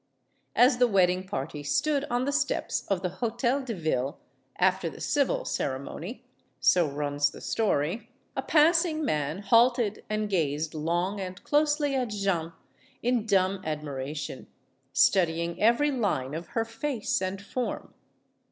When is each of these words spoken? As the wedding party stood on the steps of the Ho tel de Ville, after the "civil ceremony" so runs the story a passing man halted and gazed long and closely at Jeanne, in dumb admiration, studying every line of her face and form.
As 0.55 0.79
the 0.79 0.87
wedding 0.87 1.27
party 1.27 1.61
stood 1.61 2.05
on 2.09 2.25
the 2.25 2.31
steps 2.31 2.87
of 2.87 3.03
the 3.03 3.09
Ho 3.21 3.29
tel 3.29 3.61
de 3.61 3.75
Ville, 3.75 4.17
after 4.57 4.89
the 4.89 4.99
"civil 4.99 5.45
ceremony" 5.45 6.23
so 6.59 6.87
runs 6.89 7.29
the 7.29 7.39
story 7.39 8.09
a 8.35 8.41
passing 8.41 9.05
man 9.05 9.43
halted 9.43 10.03
and 10.09 10.27
gazed 10.27 10.73
long 10.73 11.19
and 11.21 11.43
closely 11.43 11.93
at 11.93 12.09
Jeanne, 12.09 12.51
in 13.03 13.27
dumb 13.27 13.61
admiration, 13.63 14.47
studying 14.91 15.61
every 15.61 15.91
line 15.91 16.33
of 16.33 16.47
her 16.57 16.65
face 16.65 17.21
and 17.21 17.39
form. 17.39 17.93